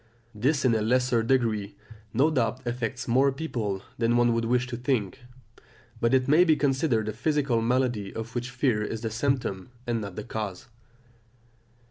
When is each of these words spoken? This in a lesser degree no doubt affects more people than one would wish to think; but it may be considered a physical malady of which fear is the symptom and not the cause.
This 0.33 0.65
in 0.65 0.73
a 0.73 0.81
lesser 0.81 1.21
degree 1.21 1.75
no 2.11 2.31
doubt 2.31 2.65
affects 2.65 3.07
more 3.07 3.31
people 3.31 3.83
than 3.99 4.17
one 4.17 4.33
would 4.33 4.45
wish 4.45 4.65
to 4.65 4.75
think; 4.75 5.19
but 5.99 6.11
it 6.11 6.27
may 6.27 6.43
be 6.43 6.55
considered 6.55 7.07
a 7.07 7.13
physical 7.13 7.61
malady 7.61 8.11
of 8.11 8.33
which 8.33 8.49
fear 8.49 8.81
is 8.81 9.01
the 9.01 9.11
symptom 9.11 9.69
and 9.85 10.01
not 10.01 10.15
the 10.15 10.23
cause. 10.23 10.69